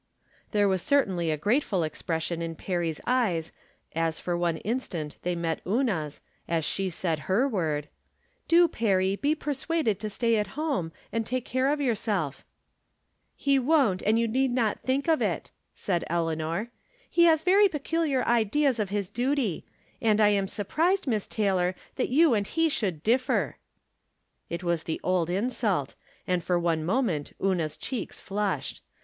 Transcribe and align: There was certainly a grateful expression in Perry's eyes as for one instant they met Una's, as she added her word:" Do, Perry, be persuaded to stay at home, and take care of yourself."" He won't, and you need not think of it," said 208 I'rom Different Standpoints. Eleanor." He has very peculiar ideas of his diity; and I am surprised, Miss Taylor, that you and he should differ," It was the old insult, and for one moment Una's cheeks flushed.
There 0.49 0.67
was 0.67 0.81
certainly 0.81 1.29
a 1.29 1.37
grateful 1.37 1.83
expression 1.83 2.41
in 2.41 2.55
Perry's 2.55 2.99
eyes 3.05 3.51
as 3.93 4.19
for 4.19 4.35
one 4.35 4.57
instant 4.57 5.17
they 5.21 5.35
met 5.35 5.61
Una's, 5.63 6.21
as 6.47 6.65
she 6.65 6.91
added 7.03 7.25
her 7.25 7.47
word:" 7.47 7.87
Do, 8.47 8.67
Perry, 8.67 9.15
be 9.15 9.35
persuaded 9.35 9.99
to 9.99 10.09
stay 10.09 10.37
at 10.37 10.57
home, 10.57 10.91
and 11.11 11.23
take 11.23 11.45
care 11.45 11.71
of 11.71 11.79
yourself."" 11.79 12.43
He 13.45 13.59
won't, 13.59 14.01
and 14.01 14.17
you 14.17 14.27
need 14.27 14.49
not 14.49 14.79
think 14.81 15.07
of 15.07 15.21
it," 15.21 15.51
said 15.75 16.03
208 16.09 16.09
I'rom 16.09 16.35
Different 16.39 16.71
Standpoints. 16.73 16.73
Eleanor." 16.89 17.07
He 17.11 17.23
has 17.29 17.43
very 17.43 17.69
peculiar 17.69 18.25
ideas 18.27 18.79
of 18.79 18.89
his 18.89 19.07
diity; 19.07 19.65
and 20.01 20.19
I 20.19 20.29
am 20.29 20.47
surprised, 20.47 21.05
Miss 21.05 21.27
Taylor, 21.27 21.75
that 21.97 22.09
you 22.09 22.33
and 22.33 22.47
he 22.47 22.69
should 22.69 23.03
differ," 23.03 23.57
It 24.49 24.63
was 24.63 24.81
the 24.85 24.99
old 25.03 25.29
insult, 25.29 25.93
and 26.25 26.43
for 26.43 26.57
one 26.57 26.83
moment 26.83 27.33
Una's 27.39 27.77
cheeks 27.77 28.19
flushed. 28.19 28.81